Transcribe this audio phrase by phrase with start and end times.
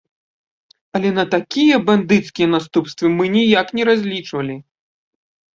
[0.99, 4.55] Але на такія бандыцкія наступствы мы ніяк не разлічвалі!